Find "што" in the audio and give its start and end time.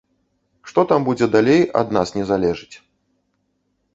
0.69-0.83